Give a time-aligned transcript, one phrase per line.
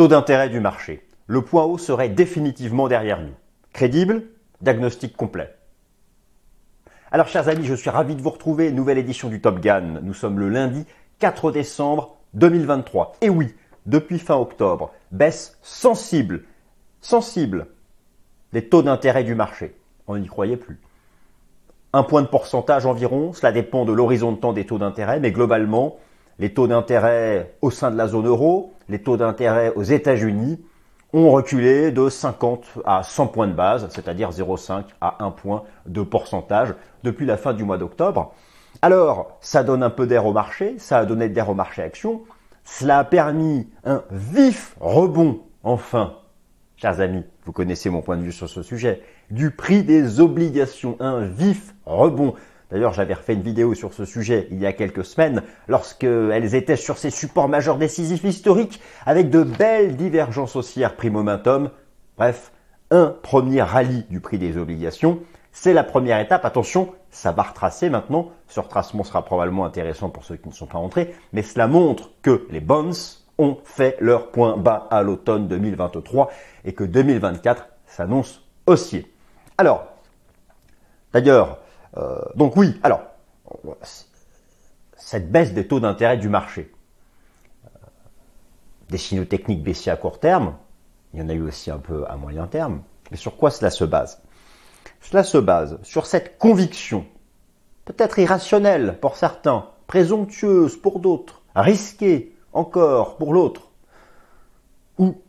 [0.00, 1.06] Taux d'intérêt du marché.
[1.26, 3.34] Le point haut serait définitivement derrière nous.
[3.74, 4.22] Crédible
[4.62, 5.54] Diagnostic complet.
[7.12, 8.72] Alors chers amis, je suis ravi de vous retrouver.
[8.72, 10.00] Nouvelle édition du Top Gun.
[10.00, 10.86] Nous sommes le lundi
[11.18, 13.16] 4 décembre 2023.
[13.20, 16.44] Et oui, depuis fin octobre, baisse sensible,
[17.02, 17.66] sensible
[18.54, 19.76] des taux d'intérêt du marché.
[20.06, 20.80] On n'y croyait plus.
[21.92, 25.30] Un point de pourcentage environ, cela dépend de l'horizon de temps des taux d'intérêt, mais
[25.30, 25.98] globalement,
[26.40, 30.58] les taux d'intérêt au sein de la zone euro, les taux d'intérêt aux États-Unis
[31.12, 36.02] ont reculé de 50 à 100 points de base, c'est-à-dire 0,5 à 1 point de
[36.02, 36.74] pourcentage
[37.04, 38.32] depuis la fin du mois d'octobre.
[38.80, 42.22] Alors, ça donne un peu d'air au marché, ça a donné d'air au marché action,
[42.64, 46.14] cela a permis un vif rebond, enfin,
[46.76, 50.96] chers amis, vous connaissez mon point de vue sur ce sujet, du prix des obligations,
[51.00, 52.34] un vif rebond.
[52.70, 56.76] D'ailleurs, j'avais refait une vidéo sur ce sujet il y a quelques semaines, lorsqu'elles étaient
[56.76, 61.70] sur ces supports majeurs décisifs historiques, avec de belles divergences haussières prix momentum.
[62.16, 62.52] Bref,
[62.90, 65.20] un premier rallye du prix des obligations.
[65.52, 66.44] C'est la première étape.
[66.44, 68.30] Attention, ça va retracer maintenant.
[68.46, 72.10] Ce retracement sera probablement intéressant pour ceux qui ne sont pas entrés, mais cela montre
[72.22, 72.92] que les bonds
[73.38, 76.30] ont fait leur point bas à l'automne 2023
[76.64, 79.12] et que 2024 s'annonce haussier.
[79.58, 79.86] Alors,
[81.12, 81.58] d'ailleurs,
[81.96, 83.02] euh, donc oui, alors,
[84.96, 86.72] cette baisse des taux d'intérêt du marché,
[87.64, 87.68] euh,
[88.90, 90.54] des signaux techniques baissiers à court terme,
[91.12, 93.70] il y en a eu aussi un peu à moyen terme, mais sur quoi cela
[93.70, 94.22] se base?
[95.00, 97.04] Cela se base sur cette conviction,
[97.84, 103.70] peut-être irrationnelle pour certains, présomptueuse pour d'autres, risquée encore pour l'autre,
[104.98, 105.20] ou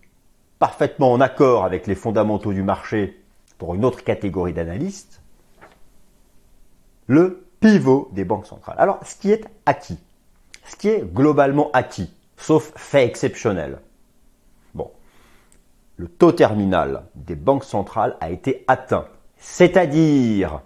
[0.59, 3.19] parfaitement en accord avec les fondamentaux du marché
[3.57, 5.20] pour une autre catégorie d'analystes,
[7.07, 8.75] le pivot des banques centrales.
[8.79, 9.99] Alors, ce qui est acquis,
[10.65, 13.79] ce qui est globalement acquis, sauf fait exceptionnel.
[14.73, 14.91] Bon,
[15.97, 19.05] le taux terminal des banques centrales a été atteint,
[19.37, 20.61] c'est-à-dire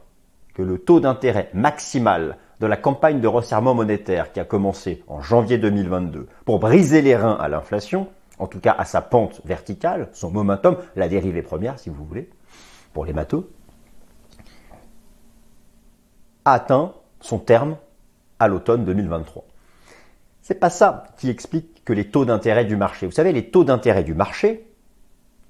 [0.54, 5.22] que le taux d'intérêt maximal de la campagne de resserrement monétaire qui a commencé en
[5.22, 8.08] janvier 2022 pour briser les reins à l'inflation,
[8.40, 12.30] en tout cas à sa pente verticale, son momentum, la dérivée première si vous voulez,
[12.94, 13.50] pour les mathos,
[16.46, 17.78] atteint son terme
[18.40, 19.44] à l'automne 2023.
[20.42, 23.08] C'est pas ça qui explique que les taux d'intérêt du marché.
[23.08, 24.68] Vous savez, les taux d'intérêt du marché,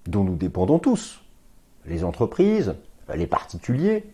[0.08, 1.22] dont nous dépendons tous,
[1.86, 2.76] les entreprises,
[3.14, 4.06] les particuliers,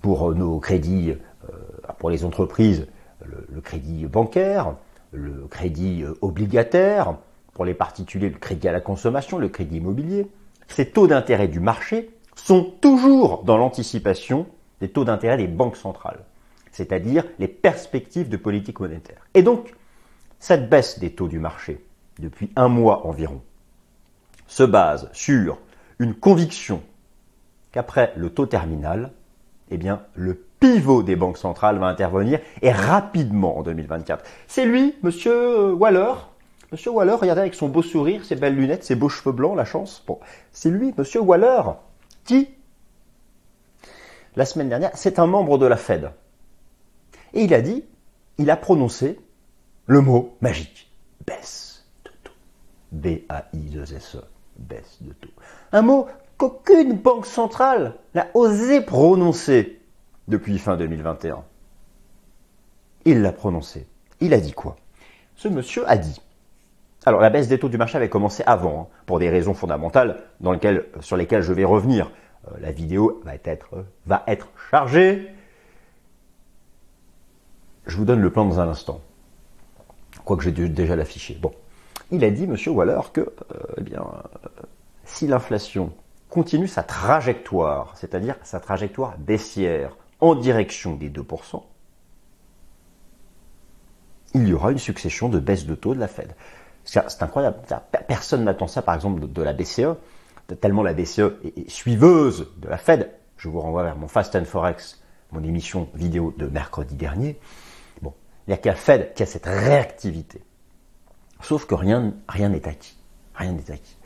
[0.00, 1.56] pour nos crédits, euh,
[1.98, 2.88] pour les entreprises,
[3.24, 4.74] le, crédit bancaire,
[5.12, 7.16] le crédit euh, obligataire,
[7.54, 10.26] pour les particuliers, le crédit à la consommation, le crédit immobilier.
[10.68, 14.46] Ces taux d'intérêt du marché sont toujours dans l'anticipation
[14.82, 16.24] des taux d'intérêt des banques centrales,
[16.72, 19.24] c'est-à-dire les perspectives de politique monétaire.
[19.32, 19.72] Et donc,
[20.40, 21.84] cette baisse des taux du marché,
[22.18, 23.40] depuis un mois environ,
[24.48, 25.58] se base sur
[26.00, 26.82] une conviction
[27.70, 29.12] qu'après le taux terminal,
[29.70, 34.24] eh bien, le pivot des banques centrales va intervenir et rapidement en 2024.
[34.48, 36.14] C'est lui, monsieur Waller?
[36.72, 39.64] Monsieur Waller, regardez avec son beau sourire, ses belles lunettes, ses beaux cheveux blancs, la
[39.64, 40.04] chance.
[40.50, 41.62] C'est lui, monsieur Waller,
[42.24, 42.48] qui?
[44.36, 46.10] La semaine dernière, c'est un membre de la Fed.
[47.34, 47.84] Et il a dit,
[48.38, 49.20] il a prononcé
[49.86, 50.90] le mot magique.
[51.26, 52.32] Baisse de taux.
[52.92, 54.24] B-A-I-2-S-E.
[54.58, 55.30] Baisse de taux.
[55.72, 56.06] Un mot
[56.38, 59.80] qu'aucune banque centrale n'a osé prononcer
[60.28, 61.44] depuis fin 2021.
[63.04, 63.86] Il l'a prononcé.
[64.20, 64.76] Il a dit quoi?
[65.36, 66.20] Ce monsieur a dit.
[67.04, 70.22] Alors la baisse des taux du marché avait commencé avant, hein, pour des raisons fondamentales
[71.00, 72.12] sur lesquelles je vais revenir.
[72.48, 73.34] Euh, la vidéo va
[74.26, 75.28] être, chargée.
[77.86, 79.00] Je vous donne le plan dans un instant.
[80.24, 81.36] Quoique j'ai déjà l'affiché.
[81.40, 81.52] Bon.
[82.10, 83.26] Il a dit, monsieur Waller, que euh,
[83.78, 84.48] eh bien, euh,
[85.04, 85.92] si l'inflation
[86.28, 91.62] continue sa trajectoire, c'est-à-dire sa trajectoire baissière en direction des 2%,
[94.34, 96.34] il y aura une succession de baisses de taux de la Fed.
[96.84, 97.58] C'est incroyable.
[98.08, 99.96] Personne n'attend ça, par exemple, de la BCE
[100.60, 103.10] tellement la BCE est, suiveuse de la Fed.
[103.36, 105.02] Je vous renvoie vers mon Fast and Forex,
[105.32, 107.38] mon émission vidéo de mercredi dernier.
[108.00, 108.12] Bon,
[108.46, 110.42] il n'y a que la Fed qui a cette réactivité.
[111.40, 112.96] Sauf que rien n'est acquis.
[113.34, 113.96] Rien n'est acquis.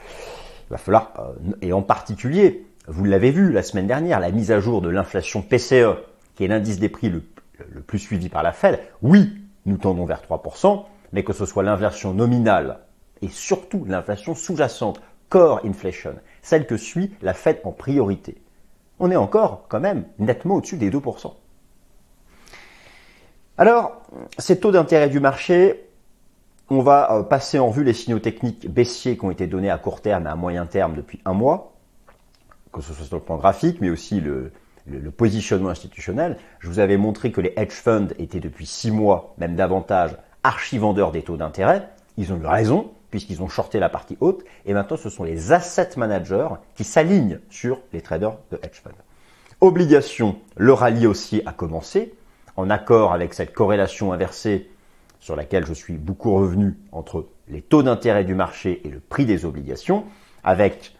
[0.68, 4.50] Il va falloir, euh, et en particulier, vous l'avez vu la semaine dernière, la mise
[4.50, 5.98] à jour de l'inflation PCE,
[6.34, 7.22] qui est l'indice des prix le,
[7.72, 8.80] le plus suivi par la Fed.
[9.02, 12.80] Oui, nous tendons vers 3%, mais que ce soit l'inflation nominale
[13.22, 18.40] et surtout l'inflation sous-jacente, core inflation, celle que suit la Fed en priorité.
[18.98, 21.32] On est encore quand même nettement au-dessus des 2%.
[23.58, 24.02] Alors,
[24.38, 25.86] ces taux d'intérêt du marché,
[26.68, 29.78] On va euh, passer en revue les signaux techniques baissiers qui ont été donnés à
[29.78, 31.74] court terme et à moyen terme depuis un mois,
[32.72, 34.50] que ce soit sur le plan graphique, mais aussi le,
[34.86, 36.38] le, positionnement institutionnel.
[36.58, 41.12] Je vous avais montré que les hedge funds étaient depuis six mois, même davantage, archivendeurs
[41.12, 41.88] des taux d'intérêt.
[42.16, 45.52] Ils ont eu raison, puisqu'ils ont shorté la partie haute, et maintenant ce sont les
[45.52, 48.90] asset managers qui s'alignent sur les traders de hedge funds.
[49.60, 52.14] Obligation, le rallye haussier a commencé,
[52.56, 54.70] en accord avec cette corrélation inversée
[55.20, 59.26] sur laquelle je suis beaucoup revenu entre les taux d'intérêt du marché et le prix
[59.26, 60.04] des obligations,
[60.44, 60.94] avec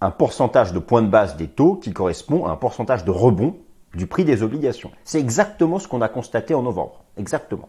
[0.00, 3.56] un pourcentage de points de base des taux qui correspond à un pourcentage de rebond
[3.94, 4.90] du prix des obligations.
[5.04, 7.02] C'est exactement ce qu'on a constaté en novembre.
[7.16, 7.68] Exactement.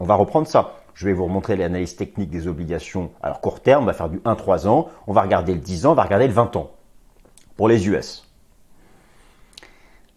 [0.00, 0.83] On va reprendre ça.
[0.94, 3.10] Je vais vous remontrer l'analyse technique des obligations.
[3.22, 5.92] Alors court terme, on va faire du 1-3 ans, on va regarder le 10 ans,
[5.92, 6.70] on va regarder le 20 ans.
[7.56, 8.28] Pour les US.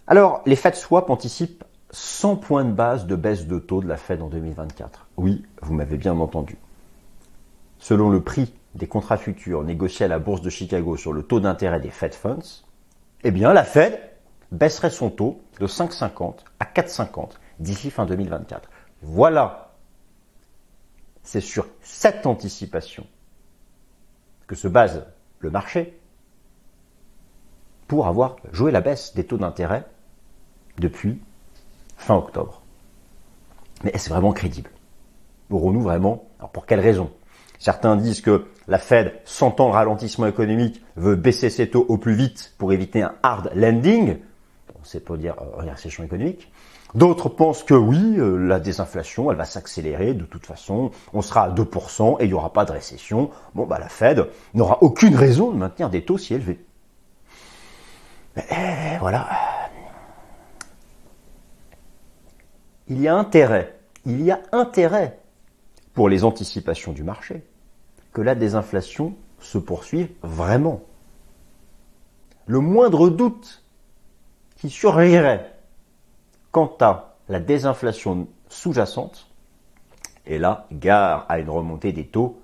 [0.07, 3.97] Alors, les Fed Swap anticipent 100 points de base de baisse de taux de la
[3.97, 5.07] Fed en 2024.
[5.17, 6.57] Oui, vous m'avez bien entendu.
[7.79, 11.39] Selon le prix des contrats futurs négociés à la bourse de Chicago sur le taux
[11.39, 12.63] d'intérêt des Fed Funds,
[13.23, 13.99] eh bien la Fed
[14.51, 18.69] baisserait son taux de 5,50 à 4,50 d'ici fin 2024.
[19.01, 19.66] Voilà.
[21.27, 23.05] C'est sur cette anticipation
[24.47, 25.05] que se base
[25.39, 25.99] le marché
[27.89, 29.85] pour avoir joué la baisse des taux d'intérêt
[30.77, 31.19] depuis
[31.97, 32.61] fin octobre.
[33.83, 34.69] Mais est-ce vraiment crédible?
[35.49, 37.11] Aurons-nous vraiment Alors pour quelle raison?
[37.59, 42.15] Certains disent que la Fed, sentant le ralentissement économique, veut baisser ses taux au plus
[42.15, 44.19] vite pour éviter un hard landing.
[44.83, 46.49] c'est pour dire euh, récession économique.
[46.95, 51.43] D'autres pensent que oui, euh, la désinflation, elle va s'accélérer de toute façon, on sera
[51.43, 53.29] à 2% et il n'y aura pas de récession.
[53.55, 56.63] Bon, bah la Fed n'aura aucune raison de maintenir des taux si élevés.
[58.35, 59.27] Mais eh, voilà.
[62.87, 65.19] Il y a intérêt, il y a intérêt
[65.93, 67.43] pour les anticipations du marché
[68.13, 70.81] que la désinflation se poursuive vraiment.
[72.45, 73.63] Le moindre doute
[74.55, 75.56] qui surgirait
[76.57, 79.27] quant à la désinflation sous-jacente,
[80.25, 82.39] et là, gare à une remontée des taux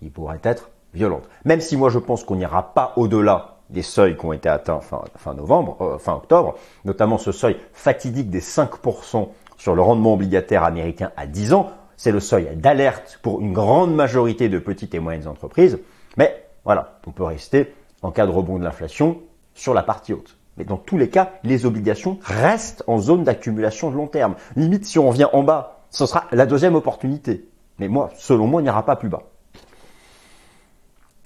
[0.00, 1.22] qui pourrait être violente.
[1.44, 4.80] Même si moi je pense qu'on n'ira pas au-delà des seuils qui ont été atteints
[4.80, 11.28] fin, euh, octobre, notamment ce seuil fatidique des 5% sur le rendement obligataire américain à
[11.28, 15.78] 10 ans, c'est le seuil d'alerte pour une grande majorité de petites et moyennes entreprises.
[16.16, 17.72] Mais voilà, on peut rester
[18.02, 19.20] en cas de rebond de l'inflation
[19.54, 20.36] sur la partie haute.
[20.56, 24.36] Mais dans tous les cas, les obligations restent en zone d'accumulation de long terme.
[24.56, 27.48] Limite, si on revient en bas, ce sera la deuxième opportunité.
[27.78, 29.24] Mais moi, selon moi, on n'ira pas plus bas.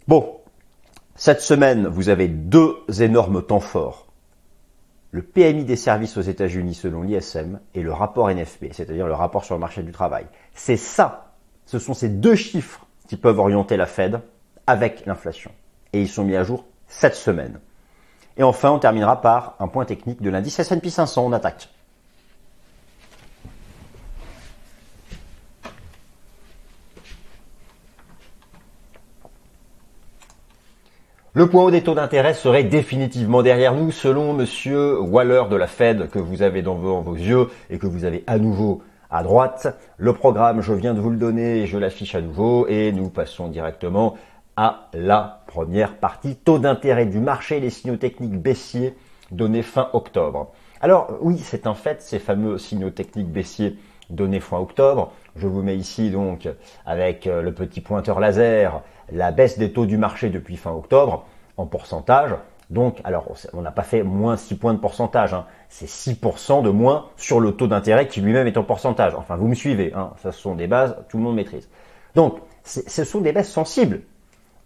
[0.07, 0.39] Bon,
[1.15, 4.09] cette semaine, vous avez deux énormes temps forts
[5.11, 9.45] le PMI des services aux États-Unis selon l'ISM et le rapport NFP, c'est-à-dire le rapport
[9.45, 10.27] sur le marché du travail.
[10.55, 11.33] C'est ça,
[11.67, 14.21] ce sont ces deux chiffres qui peuvent orienter la Fed
[14.67, 15.51] avec l'inflation.
[15.93, 17.59] Et ils sont mis à jour cette semaine.
[18.39, 21.27] Et enfin, on terminera par un point technique de l'indice S&P 500.
[21.27, 21.69] On attaque.
[31.35, 35.69] Le point haut des taux d'intérêt serait définitivement derrière nous selon monsieur Waller de la
[35.69, 39.69] Fed que vous avez dans vos, yeux et que vous avez à nouveau à droite.
[39.99, 43.47] Le programme, je viens de vous le donner, je l'affiche à nouveau et nous passons
[43.47, 44.17] directement
[44.57, 46.37] à la première partie.
[46.37, 48.95] Taux d'intérêt du marché, les signaux techniques baissiers
[49.33, 50.53] donnés fin octobre.
[50.81, 53.77] Alors oui, c'est un fait, ces fameux signaux techniques baissiers
[54.11, 55.13] donnés fin octobre.
[55.35, 56.49] Je vous mets ici donc
[56.87, 61.25] avec euh, le petit pointeur laser la baisse des taux du marché depuis fin octobre
[61.57, 62.37] en pourcentage.
[62.71, 63.25] Donc, alors,
[63.55, 65.47] on n'a pas fait moins 6 points de pourcentage, hein.
[65.71, 69.15] c'est 6% de moins sur le taux d'intérêt qui lui-même est en pourcentage.
[69.15, 70.13] Enfin, vous me suivez, hein.
[70.19, 71.71] ça ce sont des bases, tout le monde maîtrise.
[72.15, 74.03] Donc, ce sont des baisses sensibles.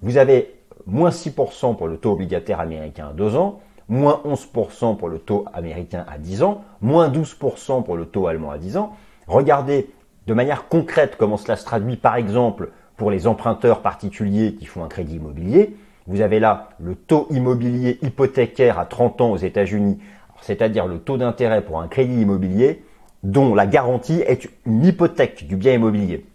[0.00, 5.08] Vous avez moins 6% pour le taux obligataire américain à 2 ans, moins 11% pour
[5.08, 8.96] le taux américain à 10 ans, moins 12% pour le taux allemand à 10 ans.
[9.26, 9.90] Regardez
[10.26, 14.84] de manière concrète comment cela se traduit, par exemple, pour les emprunteurs particuliers qui font
[14.84, 15.76] un crédit immobilier.
[16.06, 19.98] Vous avez là le taux immobilier hypothécaire à 30 ans aux États-Unis,
[20.40, 22.84] c'est-à-dire le taux d'intérêt pour un crédit immobilier
[23.22, 26.26] dont la garantie est une hypothèque du bien immobilier,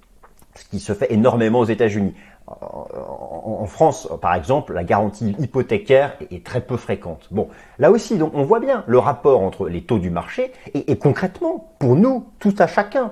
[0.56, 2.14] ce qui se fait énormément aux États-Unis.
[2.48, 7.28] En France, par exemple, la garantie hypothécaire est très peu fréquente.
[7.30, 10.98] Bon, là aussi, on voit bien le rapport entre les taux du marché et, et
[10.98, 13.12] concrètement, pour nous, tout à chacun,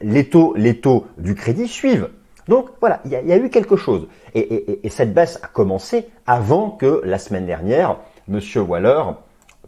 [0.00, 2.08] les taux, les taux du crédit suivent.
[2.48, 4.06] Donc voilà, il y, a eu quelque chose.
[4.34, 7.96] Et, cette baisse a commencé avant que la semaine dernière,
[8.28, 8.40] M.
[8.56, 9.02] Waller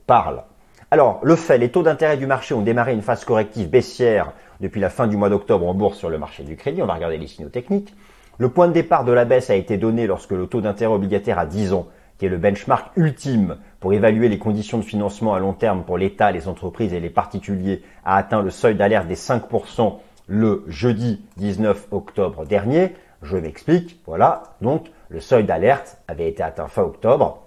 [0.06, 0.44] parle.
[0.90, 4.80] Alors, le fait, les taux d'intérêt du marché ont démarré une phase corrective baissière depuis
[4.80, 6.80] la fin du mois d'octobre en bourse sur le marché du crédit.
[6.80, 7.94] On va regarder les signaux techniques.
[8.38, 11.40] Le point de départ de la baisse a été donné lorsque le taux d'intérêt obligataire
[11.40, 15.40] à 10 ans, qui est le benchmark ultime pour évaluer les conditions de financement à
[15.40, 19.16] long terme pour l'État, les entreprises et les particuliers, a atteint le seuil d'alerte des
[19.16, 22.94] 5% le jeudi 19 octobre dernier.
[23.22, 24.00] Je m'explique.
[24.06, 24.44] Voilà.
[24.60, 27.42] Donc, le seuil d'alerte avait été atteint fin octobre.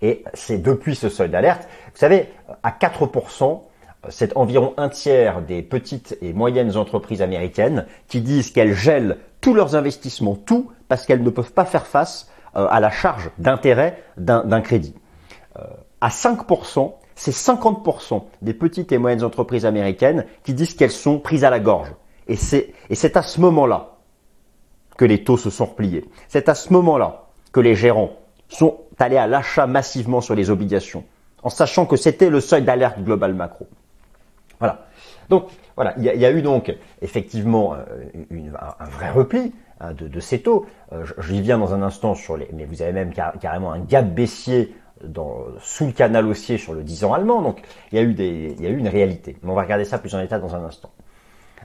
[0.00, 2.30] Et c'est depuis ce seuil d'alerte, vous savez,
[2.62, 3.60] à 4%,
[4.08, 9.54] c'est environ un tiers des petites et moyennes entreprises américaines qui disent qu'elles gèlent tous
[9.54, 14.02] leurs investissements, tout, parce qu'elles ne peuvent pas faire face euh, à la charge d'intérêt
[14.16, 14.94] d'un crédit.
[15.58, 15.62] Euh,
[16.00, 21.44] à 5%, c'est 50% des petites et moyennes entreprises américaines qui disent qu'elles sont prises
[21.44, 21.92] à la gorge.
[22.26, 23.96] Et c'est à ce moment-là
[24.96, 26.04] que les taux se sont repliés.
[26.28, 28.12] C'est à ce moment-là que les gérants
[28.48, 31.04] sont allés à l'achat massivement sur les obligations,
[31.42, 33.66] en sachant que c'était le seuil d'alerte global macro.
[34.60, 34.86] Voilà.
[35.28, 37.78] Donc voilà, il y, a, eu donc effectivement euh,
[38.78, 40.66] un, vrai repli hein, de, ces taux.
[40.92, 44.06] Euh, j'y viens dans un instant sur les, mais vous avez même carrément un gap
[44.06, 47.42] baissier dans, sous le canal haussier sur le 10 ans allemand.
[47.42, 49.36] Donc il y a eu y a eu une réalité.
[49.42, 50.90] Mais on va regarder ça plus en détail dans un instant.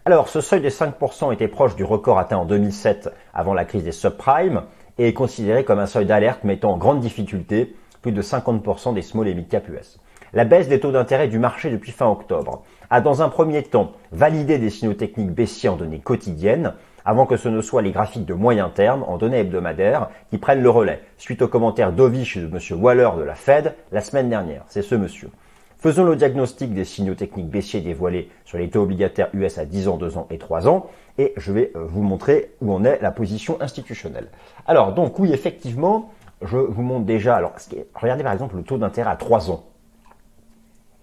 [0.05, 3.83] Alors ce seuil des 5% était proche du record atteint en 2007 avant la crise
[3.83, 4.61] des subprimes
[4.97, 9.01] et est considéré comme un seuil d'alerte mettant en grande difficulté plus de 50% des
[9.01, 9.99] small et mid cap US.
[10.35, 13.93] La baisse des taux d'intérêt du marché depuis fin octobre a dans un premier temps
[14.11, 16.73] validé des signaux techniques baissiers en données quotidiennes,
[17.05, 20.61] avant que ce ne soit les graphiques de moyen terme en données hebdomadaires qui prennent
[20.61, 22.59] le relais, suite aux commentaires dovish de M.
[22.83, 24.65] Waller de la Fed la semaine dernière.
[24.67, 25.29] C'est ce monsieur.
[25.77, 29.87] Faisons le diagnostic des signaux techniques baissiers dévoilés sur les taux obligataires US à 10
[29.87, 30.87] ans, 2 ans et 3 ans,
[31.17, 34.27] et je vais euh, vous montrer où en est la position institutionnelle.
[34.67, 36.11] Alors, donc oui, effectivement,
[36.41, 37.53] je vous montre déjà, alors
[37.93, 39.63] regardez par exemple le taux d'intérêt à 3 ans.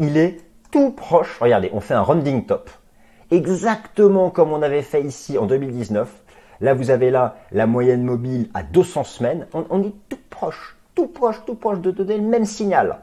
[0.03, 0.41] Il est
[0.73, 1.39] tout proche.
[1.41, 2.71] Regardez, on fait un rounding top.
[3.31, 6.13] Exactement comme on avait fait ici en 2019.
[6.61, 9.47] Là, vous avez là la moyenne mobile à 200 semaines.
[9.55, 12.99] On, est tout proche, tout proche, tout proche de donner le même signal.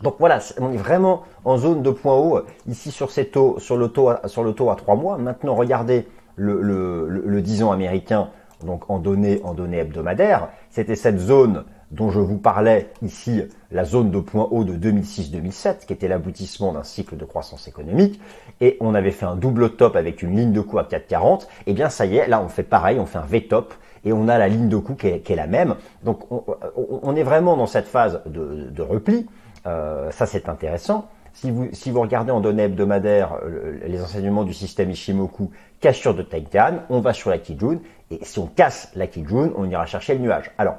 [0.00, 3.76] Donc voilà, on est vraiment en zone de point haut ici sur, ces taux, sur,
[3.76, 5.18] le taux, sur à 3 mois.
[5.18, 8.30] Maintenant, regardez le, le, le, 10 ans américain,
[8.64, 10.48] donc en données, en données hebdomadaires.
[10.70, 15.86] C'était cette zone dont je vous parlais ici, la zone de point haut de 2006-2007,
[15.86, 18.20] qui était l'aboutissement d'un cycle de croissance économique,
[18.60, 21.46] et on avait fait un double top avec une ligne de coût à 4,40, et
[21.66, 24.28] eh bien ça y est, là on fait pareil, on fait un V-top, et on
[24.28, 25.74] a la ligne de coût qui est, la même.
[26.04, 29.26] Donc on, est vraiment dans cette phase de, repli,
[29.66, 31.08] euh, ça c'est intéressant.
[31.32, 33.36] Si vous, si vous regardez en données hebdomadaires
[33.86, 37.78] les enseignements du système Ishimoku, cassure de Tenkan, on va sur la Kijun,
[38.10, 40.50] et si on casse la Kijun, on ira chercher le nuage.
[40.58, 40.76] Alors,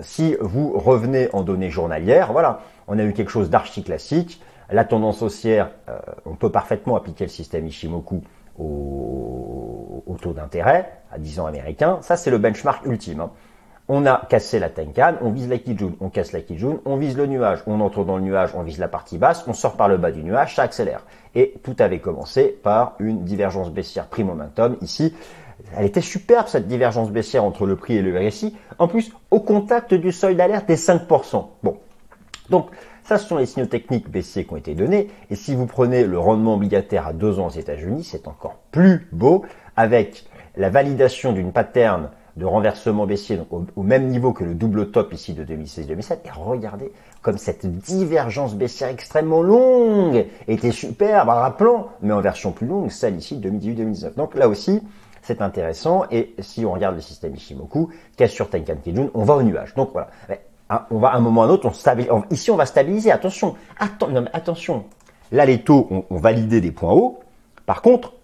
[0.00, 4.40] si vous revenez en données journalières, voilà, on a eu quelque chose d'archi classique.
[4.70, 8.22] La tendance haussière, euh, on peut parfaitement appliquer le système Ishimoku
[8.58, 11.98] au, taux d'intérêt à 10 ans américain.
[12.00, 13.20] Ça, c'est le benchmark ultime.
[13.20, 13.30] Hein.
[13.88, 17.16] On a cassé la Tenkan, on vise la Kijun, on casse la Kijun, on vise
[17.16, 19.88] le nuage, on entre dans le nuage, on vise la partie basse, on sort par
[19.88, 21.02] le bas du nuage, ça accélère.
[21.36, 25.14] Et tout avait commencé par une divergence baissière prime momentum ici
[25.76, 28.54] elle était superbe cette divergence baissière entre le prix et le RSI.
[28.78, 31.46] En plus, au contact du seuil d'alerte des 5%.
[31.62, 31.78] Bon.
[32.50, 32.68] Donc,
[33.04, 35.08] ça, ce sont les signaux techniques baissiers qui ont été donnés.
[35.30, 39.08] Et si vous prenez le rendement obligataire à deux ans aux États-Unis, c'est encore plus
[39.12, 39.44] beau
[39.76, 40.24] avec
[40.56, 45.32] la validation d'une pattern de renversement baissier au, même niveau que le double top ici
[45.32, 46.18] de 2016-2007.
[46.24, 46.92] Et regardez
[47.22, 53.16] comme cette divergence baissière extrêmement longue était superbe, rappelant, mais en version plus longue, celle
[53.16, 54.14] ici de 2018-2019.
[54.16, 54.82] Donc là aussi,
[55.26, 56.04] c'est intéressant.
[56.10, 59.74] Et si on regarde le système Ishimoku, qu'est-ce sur Tenkan Kijun, on va au nuage.
[59.74, 60.08] Donc voilà.
[60.70, 62.10] Hein, on va à un moment ou à un autre, on stabilise.
[62.30, 63.10] Ici, on va stabiliser.
[63.10, 64.84] Attention, attention.
[65.32, 67.18] Là, les taux ont, validé des points hauts.
[67.66, 68.14] Par contre,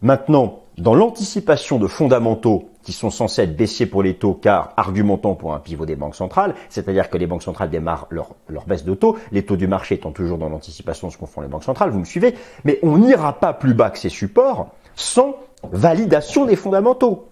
[0.00, 5.34] maintenant, dans l'anticipation de fondamentaux qui sont censés être baissiers pour les taux car argumentant
[5.34, 8.34] pour un pivot des banques centrales, c'est-à-dire que les banques centrales démarrent leur,
[8.66, 11.40] baisse de taux, les taux du marché étant toujours dans l'anticipation de ce qu'ont font
[11.40, 14.68] les banques centrales, vous me suivez, mais on n'ira pas plus bas que ces supports
[14.94, 15.34] sans
[15.70, 17.28] validation des fondamentaux.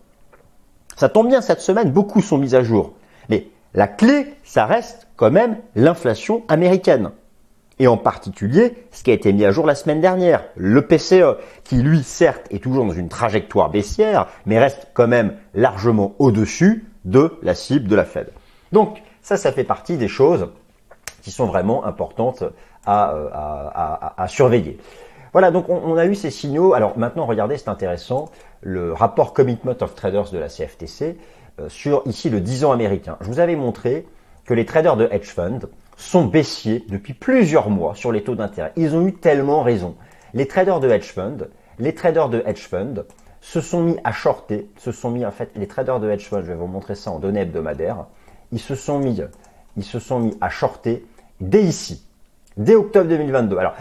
[0.97, 2.93] Ça tombe bien, cette semaine, beaucoup sont mis à jour.
[3.29, 7.11] Mais la clé, ça reste quand même l'inflation américaine.
[7.81, 11.37] Et en particulier, ce qui a été mis à jour la semaine dernière, le PCE,
[11.65, 16.87] qui lui, certes, est toujours dans une trajectoire baissière, mais reste quand même largement au-dessus
[17.05, 18.29] de la cible de la Fed.
[18.71, 20.49] Donc, ça, ça fait partie des choses
[21.23, 22.45] qui sont vraiment importantes
[22.87, 24.79] à, à, à surveiller.
[25.35, 26.75] Voilà, donc on, a eu ces signaux.
[26.75, 31.19] Alors maintenant, regardez, c'est intéressant, le rapport Commitment of Traders de la CFTC
[31.61, 33.17] euh, sur ici le 10 ans américain.
[33.21, 34.07] Je vous avais montré
[34.45, 38.73] que les traders de hedge fund sont baissiers depuis plusieurs mois sur les taux d'intérêt.
[38.77, 39.97] Ils ont eu tellement raison.
[40.35, 41.49] Les traders de hedge fund,
[41.81, 43.05] les traders de hedge fund
[43.41, 46.43] se sont mis à shorter, se sont mis en fait les traders de hedge fund,
[46.43, 48.07] je vais vous montrer ça en données hebdomadaires,
[48.53, 49.21] ils se sont mis,
[49.77, 51.05] ils se sont mis à shorter
[51.41, 52.04] dès ici,
[52.57, 53.57] dès octobre 2022.
[53.59, 53.75] Alors,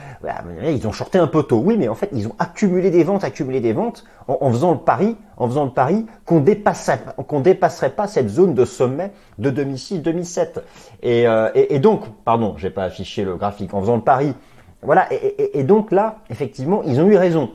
[0.63, 3.23] ils ont shorté un peu tôt, oui, mais en fait, ils ont accumulé des ventes,
[3.23, 7.91] accumulé des ventes, en, faisant le pari, en faisant le pari qu'on dépasserait, qu'on dépasserait
[7.91, 10.59] pas cette zone de sommet de 2006-2007.
[11.05, 14.33] Euh, et, et, donc, pardon, j'ai pas affiché le graphique, en faisant le pari,
[14.83, 15.07] voilà.
[15.11, 17.51] Et, donc là, effectivement, ils ont eu raison.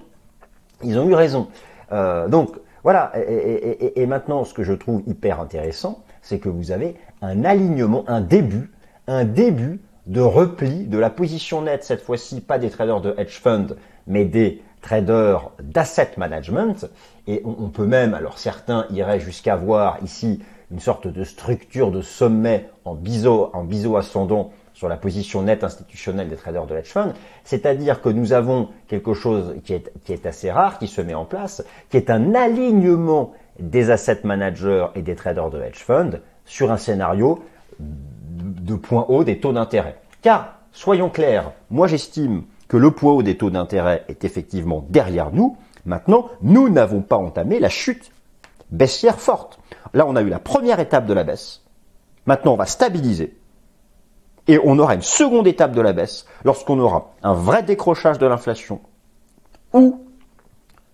[0.82, 1.48] Ils ont eu raison.
[1.92, 3.12] Euh, donc voilà.
[3.16, 8.20] Et, maintenant, ce que je trouve hyper intéressant, c'est que vous avez un alignement, un
[8.20, 8.70] début,
[9.06, 13.38] un début de repli de la position nette, cette fois-ci pas des traders de hedge
[13.40, 16.86] fund, mais des traders d'asset management.
[17.26, 22.00] Et on, peut même, alors certains iraient jusqu'à voir ici une sorte de structure de
[22.00, 26.88] sommet en biseau, en biseau ascendant sur la position nette institutionnelle des traders de hedge
[26.88, 27.12] fund,
[27.44, 31.14] c'est-à-dire que nous avons quelque chose qui est, qui est assez rare, qui se met
[31.14, 36.22] en place, qui est un alignement des asset managers et des traders de hedge fund
[36.46, 37.42] sur un scénario
[38.38, 39.98] de point haut des taux d'intérêt.
[40.22, 45.32] Car, soyons clairs, moi j'estime que le point haut des taux d'intérêt est effectivement derrière
[45.32, 45.56] nous.
[45.86, 48.12] Maintenant, nous n'avons pas entamé la chute
[48.70, 49.58] baissière forte.
[49.94, 51.62] Là, on a eu la première étape de la baisse.
[52.26, 53.38] Maintenant, on va stabiliser.
[54.46, 58.26] Et on aura une seconde étape de la baisse lorsqu'on aura un vrai décrochage de
[58.26, 58.80] l'inflation
[59.72, 60.04] ou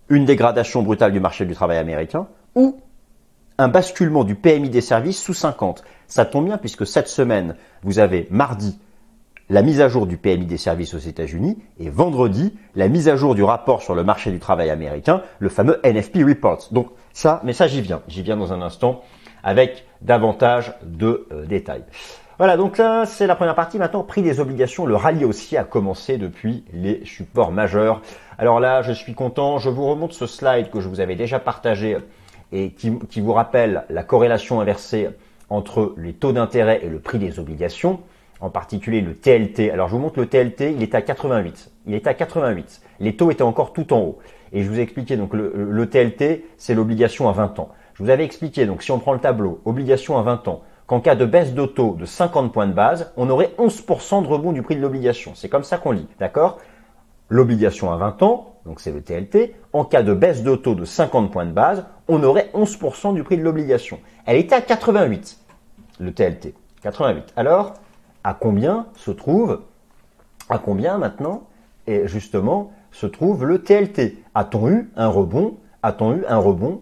[0.08, 2.80] une dégradation brutale du marché du travail américain ou
[3.58, 5.84] un basculement du PMI des services sous 50.
[6.06, 8.78] Ça tombe bien puisque cette semaine, vous avez mardi
[9.50, 13.16] la mise à jour du PMI des services aux États-Unis et vendredi la mise à
[13.16, 16.68] jour du rapport sur le marché du travail américain, le fameux NFP Report.
[16.72, 19.02] Donc ça, mais ça j'y viens, j'y viens dans un instant
[19.42, 21.84] avec davantage de euh, détails.
[22.38, 23.78] Voilà, donc là, c'est la première partie.
[23.78, 28.02] Maintenant, prix des obligations, le rallye aussi a commencé depuis les supports majeurs.
[28.38, 29.58] Alors là, je suis content.
[29.58, 31.96] Je vous remonte ce slide que je vous avais déjà partagé
[32.52, 35.08] et qui, vous rappelle la corrélation inversée
[35.50, 38.00] entre les taux d'intérêt et le prix des obligations,
[38.40, 39.70] en particulier le TLT.
[39.70, 41.70] Alors, je vous montre le TLT, il est à 88.
[41.86, 42.80] Il est à 88.
[43.00, 44.18] Les taux étaient encore tout en haut.
[44.52, 47.70] Et je vous ai expliqué, donc le, le TLT, c'est l'obligation à 20 ans.
[47.94, 51.00] Je vous avais expliqué, donc si on prend le tableau, obligation à 20 ans, qu'en
[51.00, 54.52] cas de baisse de taux de 50 points de base, on aurait 11% de rebond
[54.52, 55.32] du prix de l'obligation.
[55.34, 56.58] C'est comme ça qu'on lit, d'accord?
[57.28, 60.84] L'obligation à 20 ans, donc c'est le TLT, en cas de baisse de taux de
[60.84, 64.00] 50 points de base, on aurait 11% du prix de l'obligation.
[64.26, 65.38] Elle était à 88,
[66.00, 66.54] le TLT.
[66.82, 67.32] 88.
[67.36, 67.74] Alors,
[68.24, 69.60] à combien se trouve,
[70.48, 71.44] à combien maintenant,
[71.86, 75.58] et justement, se trouve le TLT A-t-on eu un rebond?
[75.82, 76.80] A-t-on eu un rebond?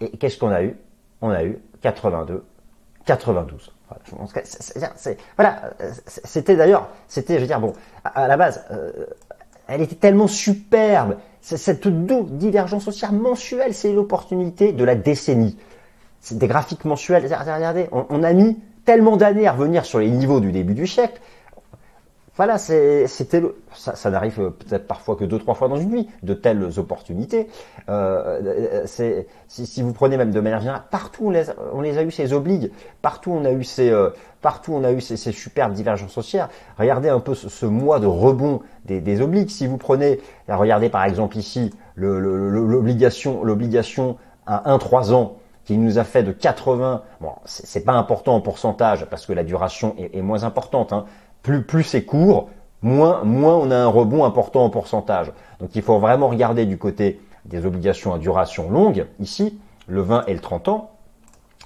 [0.00, 0.76] Et qu'est-ce qu'on a eu?
[1.20, 2.44] On a eu 82
[3.04, 3.72] 92.
[5.36, 7.72] Voilà, c'était d'ailleurs, c'était, je veux dire, bon,
[8.04, 9.06] à, la base, euh,
[9.68, 11.16] elle était tellement superbe.
[11.40, 15.56] Cette divergence haussière mensuelle, c'est l'opportunité de la décennie.
[16.20, 17.22] C'est des graphiques mensuels.
[17.24, 21.20] Regardez, on a mis tellement d'années à revenir sur les niveaux du début du siècle
[22.38, 23.42] voilà, c'était
[23.74, 27.48] ça, ça n'arrive peut-être parfois que deux trois fois dans une vie de telles opportunités.
[27.88, 31.32] Euh, c'est si, vous prenez même de manière générale, partout
[31.72, 32.70] on les, a eu ces obligues,
[33.02, 36.48] partout on a eu ces euh, partout on a eu ces, superbes divergences haussières.
[36.78, 39.18] Regardez un peu ce, mois de rebond des, des.
[39.48, 46.04] Si vous prenez, regardez par exemple ici l'obligation l'obligation à 1-3 ans qui nous a
[46.04, 47.02] fait de 80.
[47.20, 50.92] Bon, c'est pas important en pourcentage parce que la duration est, est moins importante.
[50.92, 51.04] Hein,
[51.48, 52.50] plus, plus c'est court,
[52.82, 55.32] moins, moins on a un rebond important en pourcentage.
[55.60, 60.26] Donc il faut vraiment regarder du côté des obligations à duration longue, ici, le 20
[60.26, 60.90] et le 30 ans.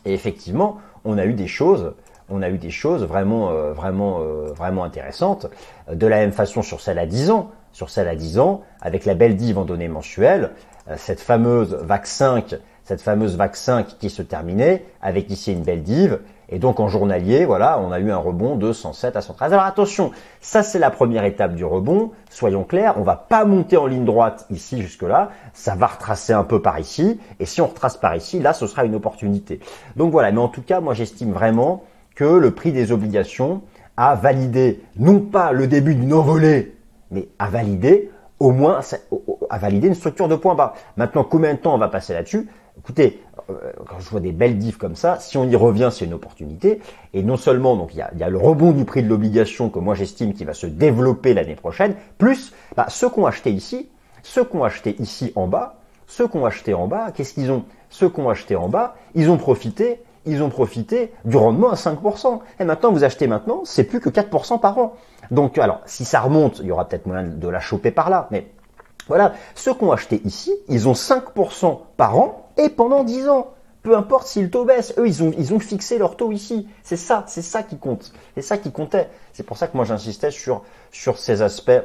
[0.05, 1.95] Et effectivement, on a eu des choses,
[2.29, 5.49] on a eu des choses vraiment, euh, vraiment, euh, vraiment intéressantes.
[5.93, 9.05] De la même façon sur celle à 10 ans, sur celle à 10 ans, avec
[9.05, 10.53] la belle div en données mensuelles,
[10.89, 15.63] euh, cette fameuse VAC 5, cette fameuse VAC 5 qui se terminait, avec ici une
[15.63, 16.19] belle div,
[16.53, 19.55] et donc en journalier, voilà, on a eu un rebond de 107 à 113.
[19.55, 20.11] Alors attention,
[20.43, 22.11] ça c'est la première étape du rebond.
[22.29, 25.31] Soyons clairs, on va pas monter en ligne droite ici jusque là.
[25.55, 27.19] Ça va retracer un peu par ici.
[27.41, 29.61] Et si on retrace par ici, là ce sera une opportunité.
[29.97, 33.63] Donc voilà, mais en tout cas, moi j'estime vraiment que le prix des obligations
[33.97, 36.77] a validé non pas le début d'une envolée,
[37.11, 38.81] mais a validé au moins
[39.49, 40.75] a validé une structure de point bas.
[40.97, 42.49] Maintenant, combien de temps on va passer là-dessus?
[42.85, 46.05] Écoutez, euh, quand je vois des belles diffs comme ça, si on y revient, c'est
[46.05, 46.81] une opportunité.
[47.15, 49.71] Et non seulement, donc il y a, y a, le rebond du prix de l'obligation
[49.71, 53.51] que moi j'estime qui va se développer l'année prochaine, plus bah, ceux qui ont acheté
[53.53, 53.89] ici,
[54.25, 55.77] ceux qui ont acheté ici en bas,
[56.09, 57.65] ceux qui ont acheté en bas, qu'est-ce qu'ils ont?
[57.89, 61.75] Ceux qui ont acheté en bas, ils ont profité, ils ont profité du rendement à
[61.75, 62.41] 5%.
[62.59, 64.95] Et maintenant, vous achetez maintenant, c'est plus que 4% par an.
[65.31, 68.29] Donc, alors, si ça remonte, il y aura peut-être moyen de la choper par là,
[68.31, 68.49] mais
[69.09, 73.49] Voilà, ceux qui ont acheté ici, ils ont 5% par an et pendant 10 ans.
[73.83, 76.69] Peu importe si le taux baisse, eux ils ont, ils ont fixé leur taux ici.
[76.85, 78.13] C'est ça, c'est ça qui compte.
[78.37, 79.09] C'est ça qui comptait.
[79.33, 80.63] C'est pour ça que moi j'insistais sur,
[80.93, 81.83] sur ces aspects,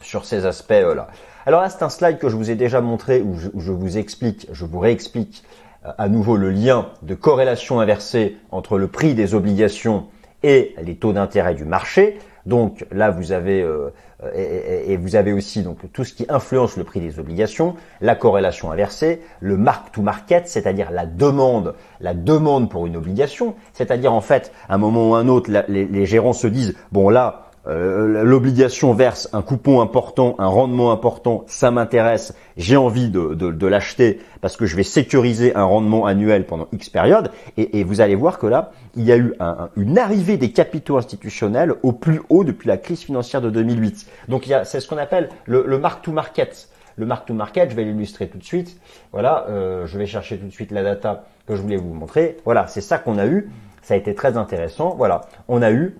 [0.00, 1.08] sur ces aspects là.
[1.46, 3.70] Alors là c'est un slide que je vous ai déjà montré où je, où je
[3.70, 5.44] vous explique, je vous réexplique
[5.86, 10.08] euh, à nouveau le lien de corrélation inversée entre le prix des obligations
[10.42, 12.18] et les taux d'intérêt du marché.
[12.46, 13.90] Donc là, vous avez euh,
[14.34, 18.70] et, vous avez aussi donc tout ce qui influence le prix des obligations, la corrélation
[18.70, 24.20] inversée, le mark to market, c'est-à-dire la demande, la demande pour une obligation, c'est-à-dire en
[24.20, 28.24] fait, à un moment ou à un autre, les gérants se disent bon là, euh,
[28.24, 34.20] l'obligation verse un coupon important, un rendement important, ça m'intéresse, j'ai envie de, de, l'acheter
[34.40, 37.30] parce que je vais sécuriser un rendement annuel pendant X période.
[37.56, 39.34] Et, vous allez voir que là, il y a eu
[39.76, 44.06] une arrivée des capitaux institutionnels au plus haut depuis la crise financière de 2008.
[44.28, 46.68] Donc c'est ce qu'on appelle le, le mark to market.
[46.96, 48.78] Le mark to market, je vais l'illustrer tout de suite.
[49.12, 52.36] Voilà, euh, je vais chercher tout de suite la data que je voulais vous montrer.
[52.44, 53.50] Voilà, c'est ça qu'on a eu.
[53.82, 54.94] Ça a été très intéressant.
[54.96, 55.96] Voilà, on a eu,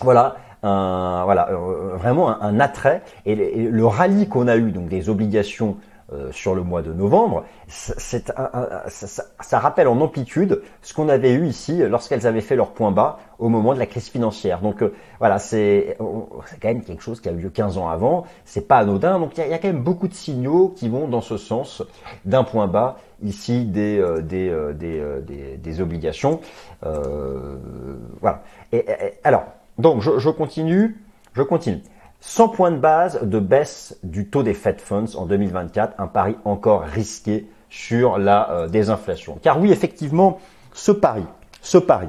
[0.00, 3.02] voilà, un, voilà, euh, vraiment un, attrait.
[3.26, 5.76] Et, le rallye qu'on a eu, donc des obligations
[6.12, 8.26] euh, sur le mois de novembre, c'est
[8.88, 12.90] ça, ça, rappelle en amplitude ce qu'on avait eu ici lorsqu'elles avaient fait leur point
[12.90, 14.60] bas au moment de la crise financière.
[14.60, 18.24] Donc euh, voilà, c'est quand même quelque chose qui a eu lieu 15 ans avant,
[18.44, 21.22] c'est pas anodin, donc il y, a, quand même beaucoup de signaux qui vont dans
[21.22, 21.82] ce sens
[22.24, 26.40] d'un point bas ici des, des, des, des, obligations.
[26.82, 28.42] voilà.
[28.72, 28.84] et
[29.22, 29.44] alors,
[29.78, 30.96] donc, je, continue.
[31.34, 31.82] Je continue.
[32.20, 36.36] 100 points de base de baisse du taux des Fed Funds en 2024, un pari
[36.44, 39.38] encore risqué sur la euh, désinflation.
[39.42, 40.38] Car oui, effectivement,
[40.72, 41.24] ce pari,
[41.62, 42.08] ce pari,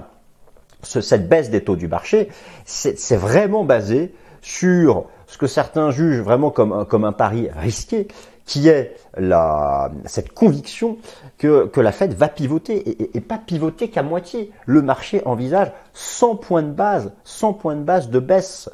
[0.81, 2.29] cette baisse des taux du marché,
[2.65, 8.07] c'est vraiment basé sur ce que certains jugent vraiment comme, comme un pari risqué,
[8.45, 10.97] qui est la, cette conviction
[11.37, 14.51] que, que la Fed va pivoter et, pas pivoter qu'à moitié.
[14.65, 18.69] Le marché envisage 100 points de base, 100 points de base de baisse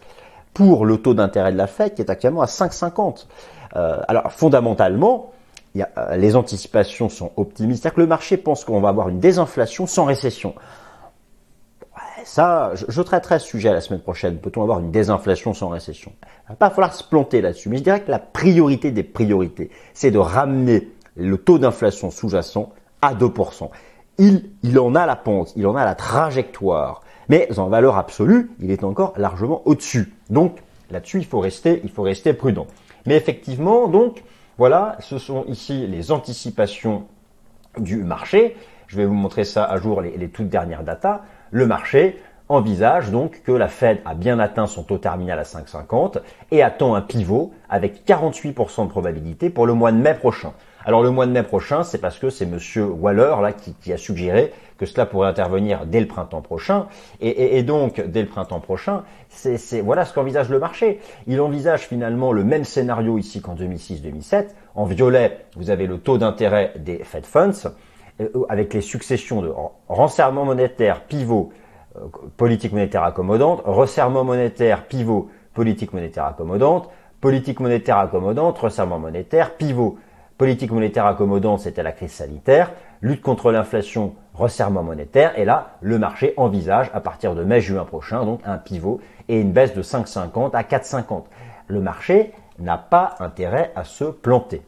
[0.54, 3.26] pour le taux d'intérêt de la Fed qui est actuellement à 5,50.
[3.76, 5.32] Euh, alors fondamentalement,
[5.78, 9.86] euh, les anticipations sont optimistes, c'est-à-dire que le marché pense qu'on va avoir une désinflation
[9.86, 10.56] sans récession.
[12.26, 14.38] Ça, je, traiterai ce sujet la semaine prochaine.
[14.38, 16.12] Peut-on avoir une désinflation sans récession?
[16.24, 17.70] Il va pas falloir se planter là-dessus.
[17.70, 22.72] Mais je dirais que la priorité des priorités, c'est de ramener le taux d'inflation sous-jacent
[23.02, 23.70] à 2%.
[24.18, 27.02] Il, en a la pente, il en a la trajectoire.
[27.30, 30.14] Mais en valeur absolue, il est encore largement au-dessus.
[30.30, 30.58] Donc
[30.92, 32.68] là-dessus, il faut rester, il faut rester prudent.
[33.06, 34.24] Mais effectivement, donc,
[34.58, 37.06] voilà, ce sont ici les anticipations
[37.78, 38.58] du marché.
[38.88, 41.22] Je vais vous montrer ça à jour, les, les toutes dernières datas.
[41.52, 42.18] Le marché
[42.50, 46.20] envisage donc que la Fed a bien atteint son taux terminal à 5,50
[46.52, 50.54] et attend un pivot avec 48% de probabilité pour le mois de mai prochain.
[50.86, 53.98] Alors le mois de mai prochain, c'est parce que c'est Monsieur Waller là qui, a
[53.98, 56.88] suggéré que cela pourrait intervenir dès le printemps prochain.
[57.22, 61.00] Et, donc dès le printemps prochain, c'est voilà ce qu'envisage le marché.
[61.28, 64.48] Il envisage finalement le même scénario ici qu'en 2006-2007.
[64.74, 67.70] En violet, vous avez le taux d'intérêt des Fed Funds
[68.50, 69.54] avec les successions de
[69.88, 71.52] resserrement monétaire, pivot,
[71.96, 72.02] euh,
[72.38, 76.90] politique monétaire accommodante, resserrement monétaire, pivot, politique monétaire accommodante,
[77.22, 79.98] politique monétaire accommodante, resserrement monétaire, pivot,
[80.38, 86.00] politique monétaire accommodante, c'était la crise sanitaire, lutte contre l'inflation, resserrement monétaire, et là, le
[86.00, 90.52] marché envisage à partir de mai-juin prochain, donc un pivot et une baisse de 5,50
[90.54, 91.24] à 4,50.
[91.68, 94.62] Le marché n'a pas intérêt à se planter.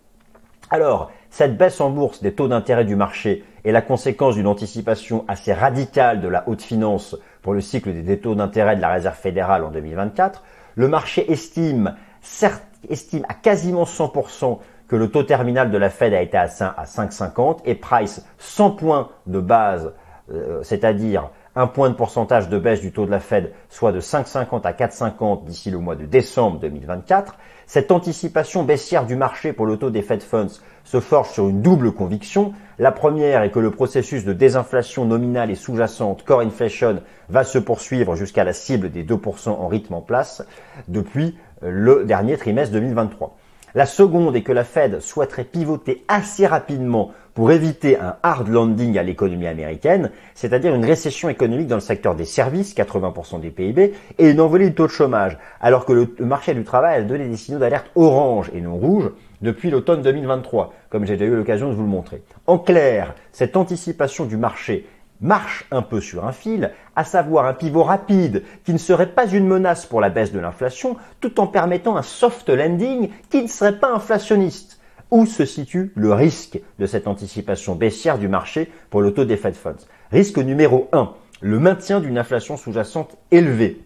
[0.69, 5.23] Alors, cette baisse en bourse des taux d'intérêt du marché est la conséquence d'une anticipation
[5.29, 9.15] assez radicale de la haute finance pour le cycle des taux d'intérêt de la Réserve
[9.15, 10.43] fédérale en 2024.
[10.75, 16.13] Le marché estime, certes, estime à quasiment 100% que le taux terminal de la Fed
[16.13, 19.93] a été à 5,50 et price 100 points de base,
[20.33, 24.01] euh, c'est-à-dire un point de pourcentage de baisse du taux de la Fed, soit de
[24.01, 27.37] 5,50 à 4,50 d'ici le mois de décembre 2024.
[27.67, 31.61] Cette anticipation baissière du marché pour le taux des Fed Funds se forge sur une
[31.61, 32.53] double conviction.
[32.79, 37.59] La première est que le processus de désinflation nominale et sous-jacente, core inflation, va se
[37.59, 40.43] poursuivre jusqu'à la cible des 2% en rythme en place
[40.87, 43.37] depuis le dernier trimestre 2023.
[43.73, 48.97] La seconde est que la Fed souhaiterait pivoter assez rapidement pour éviter un hard landing
[48.97, 53.93] à l'économie américaine, c'est-à-dire une récession économique dans le secteur des services, 80% des PIB,
[54.17, 57.29] et une envolée du taux de chômage, alors que le marché du travail a donné
[57.29, 61.69] des signaux d'alerte orange et non rouge depuis l'automne 2023, comme j'ai déjà eu l'occasion
[61.69, 62.23] de vous le montrer.
[62.47, 64.87] En clair, cette anticipation du marché
[65.19, 69.27] marche un peu sur un fil, à savoir un pivot rapide qui ne serait pas
[69.27, 73.47] une menace pour la baisse de l'inflation, tout en permettant un soft landing qui ne
[73.47, 74.79] serait pas inflationniste.
[75.11, 79.37] Où se situe le risque de cette anticipation baissière du marché pour le taux des
[79.37, 79.85] Fed Funds?
[80.11, 83.81] Risque numéro 1, le maintien d'une inflation sous-jacente élevée.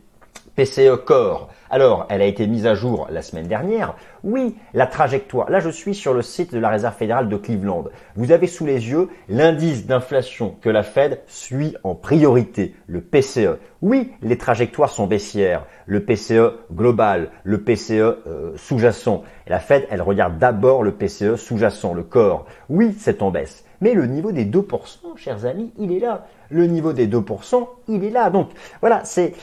[0.56, 1.50] PCE Core.
[1.76, 3.96] Alors, elle a été mise à jour la semaine dernière.
[4.24, 5.50] Oui, la trajectoire.
[5.50, 7.84] Là, je suis sur le site de la Réserve fédérale de Cleveland.
[8.16, 13.58] Vous avez sous les yeux l'indice d'inflation que la Fed suit en priorité, le PCE.
[13.82, 15.66] Oui, les trajectoires sont baissières.
[15.86, 19.24] Le PCE global, le PCE euh, sous-jacent.
[19.46, 22.46] La Fed, elle regarde d'abord le PCE sous-jacent, le corps.
[22.70, 23.65] Oui, c'est en baisse.
[23.82, 28.04] Mais le niveau des 2%, chers amis, il est là le niveau des 2%, il
[28.04, 28.30] est là.
[28.30, 28.50] Donc
[28.82, 29.34] voilà, c'est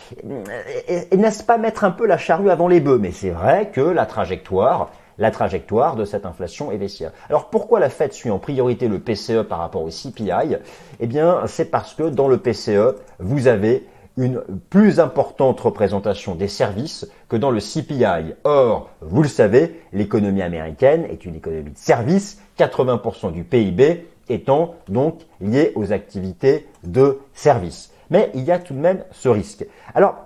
[1.12, 2.98] n'est-ce pas mettre un peu la charrue avant les bœufs?
[2.98, 7.12] Mais c'est vrai que la trajectoire, la trajectoire de cette inflation est baissière.
[7.28, 10.56] Alors pourquoi la Fed suit en priorité le PCE par rapport au CPI
[11.00, 13.86] Eh bien, c'est parce que dans le PCE, vous avez
[14.18, 18.34] une plus importante représentation des services que dans le CPI.
[18.44, 24.74] Or, vous le savez, l'économie américaine est une économie de services, 80% du PIB étant
[24.88, 27.92] donc lié aux activités de service.
[28.10, 29.64] Mais il y a tout de même ce risque.
[29.94, 30.16] Alors,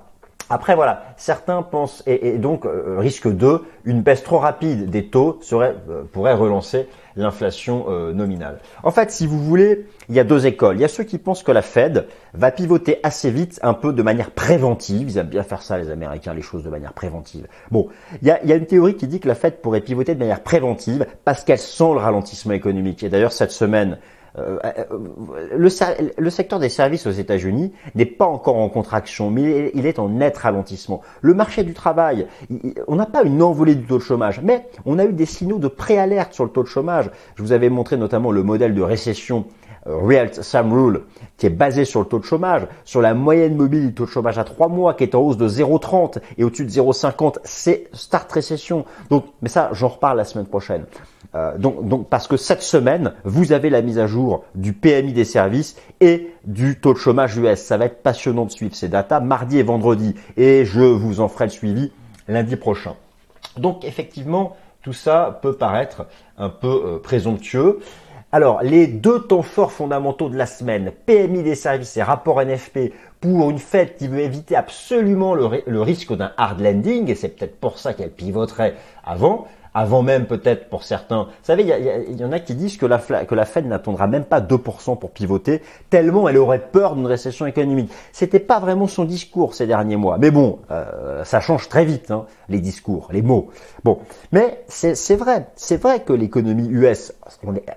[0.48, 5.38] après voilà, certains pensent et, donc euh, risque 2, une baisse trop rapide des taux
[5.42, 8.61] serait, euh, pourrait relancer l'inflation euh, nominale.
[8.82, 10.76] En fait, si vous voulez, il y a deux écoles.
[10.76, 13.92] Il y a ceux qui pensent que la Fed va pivoter assez vite, un peu
[13.92, 15.11] de manière préventive.
[15.11, 17.48] Ils aiment bien faire ça, les Américains, les choses de manière préventive.
[17.70, 17.88] Bon,
[18.22, 20.14] il y a, il y a une théorie qui dit que la Fed pourrait pivoter
[20.14, 23.02] de manière préventive parce qu'elle sent le ralentissement économique.
[23.02, 23.98] Et d'ailleurs, cette semaine,
[24.38, 24.59] euh,
[24.90, 29.99] euh, le, secteur des services aux États-Unis n'est pas encore en contraction, mais il est
[29.99, 31.01] en net ralentissement.
[31.22, 32.27] Le marché du travail,
[32.87, 35.59] on n'a pas une envolée du taux de chômage, mais on a eu des signaux
[35.59, 37.11] de préalerte sur le taux de chômage.
[37.37, 39.46] Je vous avais montré notamment le modèle de récession
[39.87, 41.03] euh, Real Sam Rule,
[41.38, 44.11] qui est basé sur le taux de chômage, sur la moyenne mobile du taux de
[44.11, 47.88] chômage à 3 mois, qui est en hausse de 0,30 et au-dessus de 0,50, c'est
[47.92, 48.85] start récession.
[49.11, 50.85] Donc, mais ça, j'en reparle la semaine prochaine.
[51.37, 55.25] Euh, donc, parce que cette semaine, vous avez la mise à jour du PMI des
[55.25, 57.61] services et du taux de chômage US.
[57.61, 61.29] Ça va être passionnant de suivre ces datas mardi et vendredi, et je vous en
[61.29, 61.92] ferai le suivi
[62.29, 62.94] lundi prochain.
[63.59, 66.07] Donc, effectivement, tout ça peut paraître
[66.38, 67.81] un peu euh, présomptueux.
[68.33, 72.92] Alors, les deux temps forts fondamentaux de la semaine, PMI des services et rapport NFP,
[73.20, 77.59] pour une fête qui veut éviter absolument le risque d'un hard landing, et c'est peut-être
[77.59, 79.46] pour ça qu'elle pivoterait avant,
[79.77, 81.25] avant même peut-être pour certains.
[81.25, 81.62] Vous savez,
[82.09, 85.61] il y, en a qui disent que la, Fed n'attendra même pas 2% pour pivoter,
[85.91, 87.93] tellement elle aurait peur d'une récession économique.
[88.11, 90.17] C'était pas vraiment son discours ces derniers mois.
[90.17, 93.49] Mais bon, euh, ça change très vite, hein, les discours, les mots.
[93.85, 93.99] Bon,
[94.33, 97.12] mais c'est vrai, c'est vrai que l'économie US,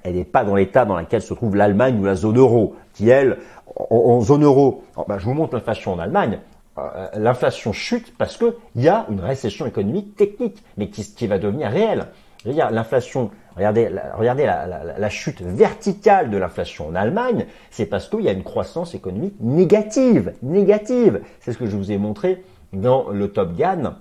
[0.04, 3.10] elle n'est pas dans l'état dans lequel se trouve l'Allemagne ou la zone euro, qui
[3.10, 3.40] elle,
[3.76, 6.40] en, zone euro, ben, je vous montre l'inflation en Allemagne,
[7.14, 12.08] l'inflation chute parce qu'il y a une récession économique technique, mais qui, va devenir réelle.
[12.46, 18.44] L'inflation, regardez, la, chute verticale de l'inflation en Allemagne, c'est parce qu'il y a une
[18.44, 21.22] croissance économique négative, négative.
[21.42, 23.98] C'est ce que je vous ai montré dans le Top Gun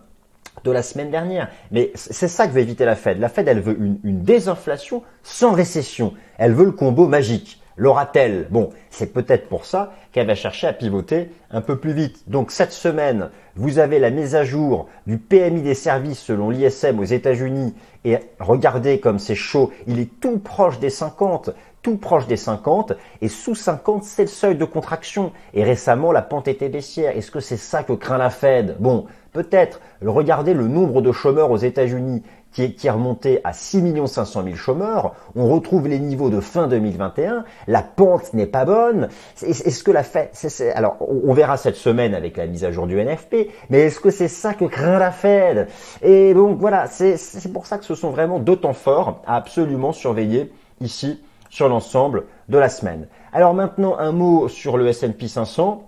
[0.64, 1.48] de la semaine dernière.
[1.70, 3.18] Mais c'est ça que veut éviter la Fed.
[3.18, 6.14] La Fed, elle veut une désinflation sans récession.
[6.36, 7.57] Elle veut le combo magique.
[7.78, 12.28] L'aura-t-elle Bon, c'est peut-être pour ça qu'elle va chercher à pivoter un peu plus vite.
[12.28, 16.98] Donc cette semaine, vous avez la mise à jour du PMI des services selon l'ISM
[16.98, 21.50] aux États-Unis et regardez comme c'est chaud, il est tout proche des 50,
[21.82, 25.32] tout proche des 50 et sous 50, c'est le seuil de contraction.
[25.54, 27.16] Et récemment, la pente était baissière.
[27.16, 28.76] Est-ce que c'est ça que craint la Fed?
[28.80, 29.80] Bon, peut-être.
[30.04, 34.56] Regardez le nombre de chômeurs aux États-Unis qui est, qui remonté à 6 500 000
[34.56, 35.14] chômeurs.
[35.36, 37.44] On retrouve les niveaux de fin 2021.
[37.66, 39.08] La pente n'est pas bonne.
[39.42, 40.30] Est-ce que la Fed,
[40.74, 44.10] alors on verra cette semaine avec la mise à jour du NFP, mais est-ce que
[44.10, 45.68] c'est ça que craint la Fed
[46.02, 49.92] Et donc voilà, c'est pour ça que ce sont vraiment deux temps forts à absolument
[49.92, 53.06] surveiller ici sur l'ensemble de la semaine.
[53.32, 55.87] Alors maintenant un mot sur le S&P 500.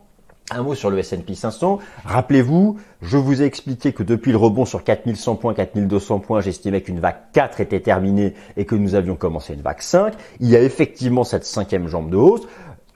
[0.52, 1.78] Un mot sur le S&P 500.
[2.04, 6.80] Rappelez-vous, je vous ai expliqué que depuis le rebond sur 4100 points, 4200 points, j'estimais
[6.80, 10.12] qu'une vague 4 était terminée et que nous avions commencé une vague 5.
[10.40, 12.48] Il y a effectivement cette cinquième jambe de hausse.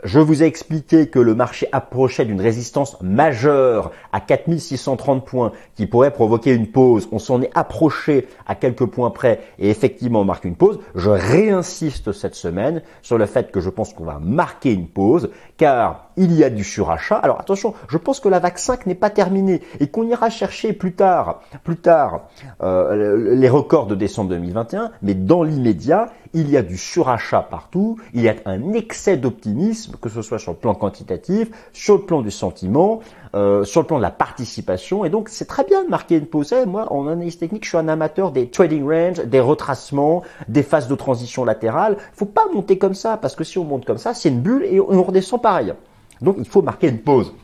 [0.04, 5.86] Je vous ai expliqué que le marché approchait d'une résistance majeure à 4630 points qui
[5.86, 7.08] pourrait provoquer une pause.
[7.10, 10.78] On s'en est approché à quelques points près et effectivement on marque une pause.
[10.94, 15.30] Je réinsiste cette semaine sur le fait que je pense qu'on va marquer une pause
[15.56, 17.16] car il y a du surachat.
[17.16, 20.72] Alors attention, je pense que la vague 5 n'est pas terminée et qu'on ira chercher
[20.72, 22.28] plus tard, plus tard
[22.62, 27.96] euh, les records de décembre 2021, mais dans l'immédiat, il y a du surachat partout,
[28.12, 32.02] il y a un excès d'optimisme, que ce soit sur le plan quantitatif, sur le
[32.02, 33.00] plan du sentiment,
[33.34, 36.26] euh, sur le plan de la participation, et donc c'est très bien de marquer une
[36.26, 36.52] pause.
[36.52, 40.64] Eh, moi, en analyse technique, je suis un amateur des trading range, des retracements, des
[40.64, 41.96] phases de transition latérale.
[41.98, 44.40] Il faut pas monter comme ça, parce que si on monte comme ça, c'est une
[44.40, 45.72] bulle et on redescend pareil.
[46.20, 47.34] Donc il faut marquer une pause.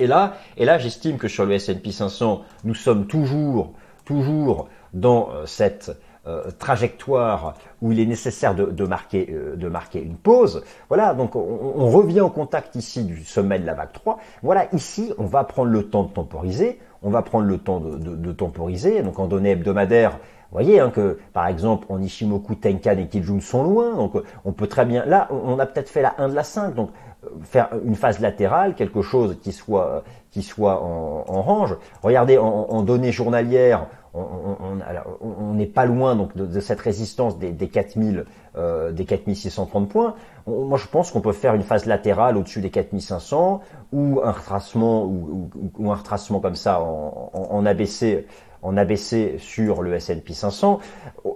[0.00, 3.72] Et là, et là, j'estime que sur le S&P 500, nous sommes toujours,
[4.04, 5.96] toujours dans euh, cette
[6.26, 10.62] euh, trajectoire où il est nécessaire de, marquer, euh, de marquer une pause.
[10.88, 14.18] Voilà, donc on, revient en contact ici du sommet de la vague 3.
[14.42, 16.78] Voilà, ici, on va prendre le temps de temporiser.
[17.02, 19.02] On va prendre le temps de, temporiser.
[19.02, 23.40] Donc en données hebdomadaires, vous voyez hein, que, par exemple, en Ishimoku, Tenkan et Kijun
[23.40, 23.96] sont loin.
[23.96, 24.12] Donc
[24.44, 25.04] on peut très bien...
[25.04, 26.76] Là, on a peut-être fait la 1 de la 5.
[26.76, 26.90] Donc
[27.42, 31.76] faire une phase latérale, quelque chose qui soit qui soit en, en range.
[32.02, 37.68] Regardez, en, en données journalières, on n'est pas loin donc de, cette résistance des, des
[37.68, 40.14] 4000, euh, des 4630 points.
[40.46, 43.60] moi, je pense qu'on peut faire une phase latérale au-dessus des 4500
[43.92, 48.26] ou un retracement ou, ou, un retracement comme ça en, en ABC
[48.62, 50.78] en ABC sur le S&P 500.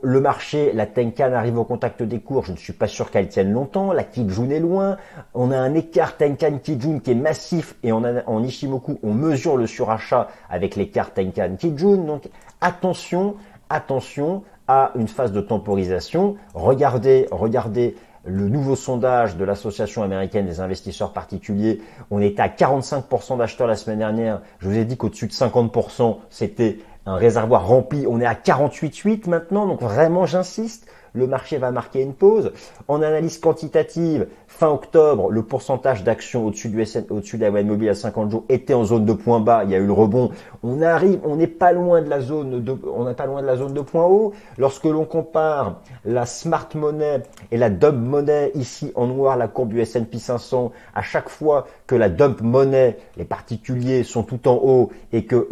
[0.03, 3.29] Le marché, la Tenkan arrive au contact des cours, je ne suis pas sûr qu'elle
[3.29, 3.93] tienne longtemps.
[3.93, 4.97] La Kijun est loin.
[5.35, 10.29] On a un écart Tenkan-Kijun qui est massif et en Ishimoku, on mesure le surachat
[10.49, 12.05] avec l'écart Tenkan-Kijun.
[12.07, 12.29] Donc
[12.61, 13.35] attention,
[13.69, 16.37] attention à une phase de temporisation.
[16.55, 23.39] Regardez, regardez le nouveau sondage de l'Association américaine des investisseurs particuliers, on était à 45%
[23.39, 24.41] d'acheteurs la semaine dernière.
[24.59, 28.07] Je vous ai dit qu'au-dessus de 50%, c'était un réservoir rempli.
[28.09, 32.53] On est à 48,8 maintenant, donc vraiment j'insiste le marché va marquer une pause.
[32.89, 37.69] En analyse quantitative, fin octobre, le pourcentage d'actions au-dessus du SN, au-dessus de la moyenne
[37.69, 39.65] mobile à 50 jours était en zone de point bas.
[39.65, 40.31] Il y a eu le rebond.
[40.63, 43.47] On arrive, on n'est pas loin de la zone de, on n'est pas loin de
[43.47, 44.33] la zone de point haut.
[44.59, 49.71] Lorsque l'on compare la smart money et la dump money ici en noir, la courbe
[49.71, 54.61] du S&P 500, à chaque fois que la dump money, les particuliers sont tout en
[54.63, 55.49] haut et que,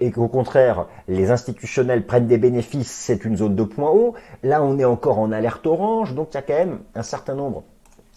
[0.00, 4.14] et qu'au contraire, les institutionnels prennent des bénéfices, c'est une zone de point haut.
[4.42, 7.34] Là, on est encore en alerte orange, donc il y a quand même un certain
[7.34, 7.62] nombre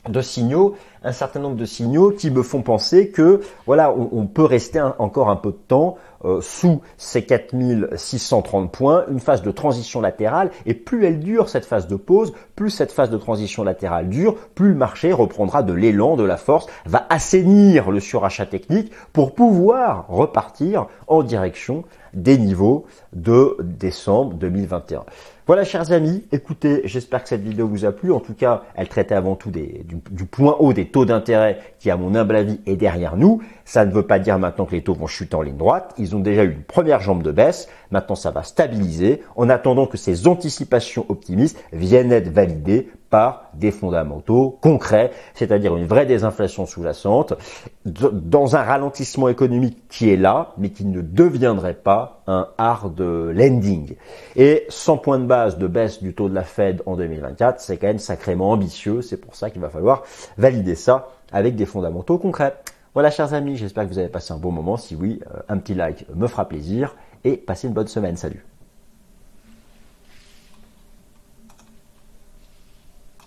[0.09, 4.43] de signaux, un certain nombre de signaux qui me font penser que voilà, on, peut
[4.43, 10.01] rester encore un peu de temps euh, sous ces 4630 points, une phase de transition
[10.01, 14.09] latérale, et plus elle dure cette phase de pause, plus cette phase de transition latérale
[14.09, 18.91] dure, plus le marché reprendra de l'élan, de la force, va assainir le surachat technique
[19.11, 21.83] pour pouvoir repartir en direction
[22.13, 25.03] des niveaux de décembre 2021.
[25.45, 28.13] Voilà, chers amis, écoutez, j'espère que cette vidéo vous a plu.
[28.13, 31.91] En tout cas, elle traitait avant tout du, du, point haut des taux d'intérêt qui,
[31.91, 33.41] à mon humble avis, est derrière nous.
[33.65, 35.93] Ça ne veut pas dire maintenant que les taux vont chuter en ligne droite.
[35.97, 37.69] Ils ont déjà eu une première jambe de baisse.
[37.91, 43.69] Maintenant, ça va stabiliser en attendant que ces anticipations optimistes viennent être validées par des
[43.69, 47.33] fondamentaux concrets, c'est-à-dire une vraie désinflation sous-jacente,
[47.85, 53.95] dans un ralentissement économique qui est là, mais qui ne deviendrait pas un hard lending.
[54.35, 57.77] Et 100 points de base de baisse du taux de la Fed en 2024, c'est
[57.77, 60.01] quand même sacrément ambitieux, c'est pour ça qu'il va falloir
[60.39, 62.55] valider ça avec des fondamentaux concrets.
[62.93, 64.77] Voilà chers amis, j'espère que vous avez passé un bon moment.
[64.77, 68.17] Si oui, euh, un petit like me fera plaisir et passez une bonne semaine.
[68.17, 68.45] Salut